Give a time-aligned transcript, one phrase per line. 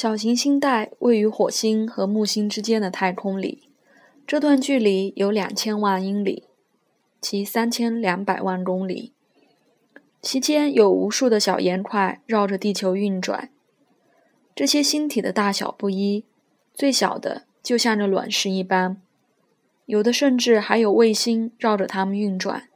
[0.00, 3.68] 小行星带位于火星和木星之间的太空里，
[4.26, 6.44] 这段距离有两千万英里，
[7.20, 9.12] 即三千两百万公里。
[10.22, 13.50] 其间有无数的小岩块绕着地球运转。
[14.54, 16.24] 这些星体的大小不一，
[16.72, 19.02] 最小的就像这卵石一般，
[19.84, 22.70] 有的甚至还有卫星绕着它们运转。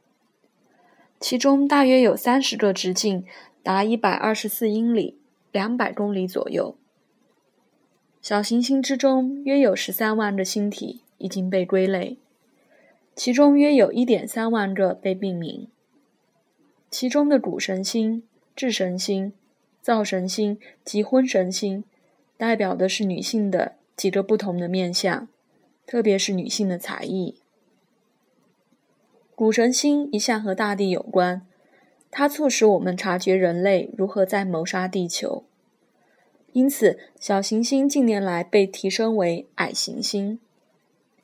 [1.19, 3.25] 其中大约有三十个直径
[3.63, 5.17] 达一百二十四英里，
[5.51, 6.77] 两百公里左右。
[8.25, 12.17] 小行星之中约有十三万个星体已经被归类，
[13.15, 15.67] 其中约有一点三万个被命名。
[16.89, 18.23] 其中的谷神星、
[18.55, 19.31] 智神星、
[19.79, 21.83] 灶神星及婚神星，
[22.35, 25.27] 代表的是女性的几个不同的面相，
[25.85, 27.35] 特别是女性的才艺。
[29.35, 31.45] 谷神星一向和大地有关，
[32.09, 35.43] 它促使我们察觉人类如何在谋杀地球。
[36.55, 40.39] 因此，小行星近年来被提升为矮行星，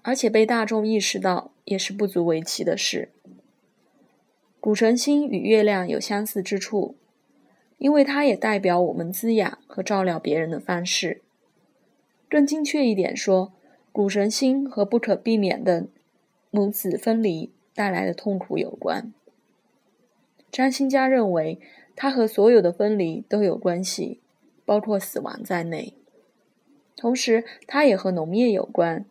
[0.02, 3.08] 而且被大众意识到也是不足为奇的事。
[4.60, 6.96] 谷神星与月亮有相似之处，
[7.78, 11.22] 因为它也代表我们滋养和照料别人的方式。
[12.30, 13.54] 更精确一点说，
[13.94, 15.88] 谷神星和不可避免的
[16.50, 19.14] 母子分离带来的痛苦有关。
[20.52, 21.58] 占星家认为，
[21.96, 24.20] 它和所有的分离都有关系。
[24.66, 25.94] 包括死亡在内，
[26.96, 29.06] 同时它也和农业有关，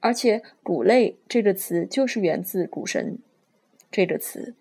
[0.00, 3.18] 而且“谷类”这个词就是源自“谷神”
[3.90, 4.54] 这个词。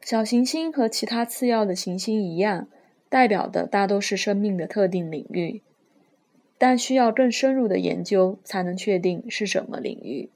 [0.00, 2.68] 小行星和其他次要的行星一样，
[3.08, 5.62] 代表的大都是生命的特定领域，
[6.56, 10.30] 但需要更深入的研究才能确定是什么领域。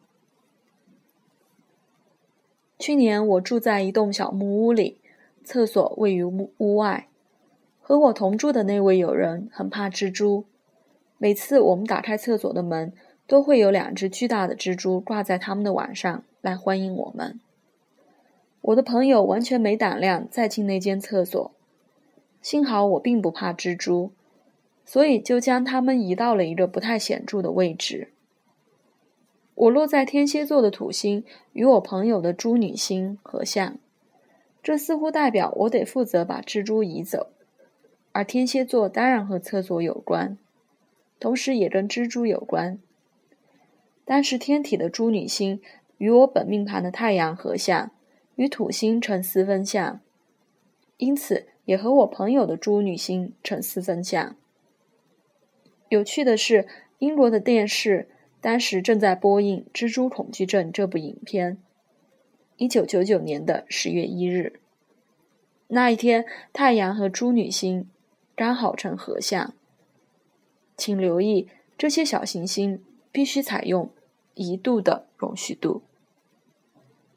[2.81, 4.99] 去年我住在一栋小木屋里，
[5.45, 7.07] 厕所位于屋屋外。
[7.91, 10.45] 和我同住的那位友人很怕蜘蛛，
[11.19, 12.93] 每次我们打开厕所的门，
[13.27, 17.41] 都会有两只巨大的蜘蛛挂在他们的碗上来欢迎我们。
[18.61, 21.51] 我的朋友完全没胆量再进那间厕所，
[22.41, 24.13] 幸好我并不怕蜘蛛，
[24.85, 28.13] 所以就将它们移到了一个不太显著的位置。
[29.57, 33.79] 我落在天蝎座的土星与我朋友的猪女星合相，
[34.63, 37.31] 这似乎代表我得负责把蜘蛛移走。
[38.13, 40.37] 而天蝎座当然和厕所有关，
[41.21, 42.79] 同时也跟蜘蛛有关。
[44.05, 45.61] 但是天体的猪女星
[45.99, 47.93] 与我本命盘的太阳合相，
[48.35, 50.01] 与土星成四分相，
[50.97, 54.35] 因此也和我朋友的猪女星成四分相。
[55.89, 56.67] 有趣的是，
[56.99, 58.09] 英国的电视
[58.41, 61.59] 当时正在播映《蜘蛛恐惧症》这部影片，
[62.57, 64.61] 一九九九年的十月一日。
[65.69, 67.87] 那一天，太阳和猪女星。
[68.41, 69.53] 刚好成合相，
[70.75, 71.47] 请留意，
[71.77, 73.93] 这些小行星必须采用
[74.33, 75.83] 一度的容许度。